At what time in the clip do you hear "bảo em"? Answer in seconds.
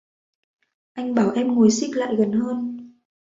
1.15-1.55